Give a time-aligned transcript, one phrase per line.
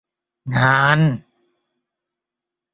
[0.55, 0.99] งาน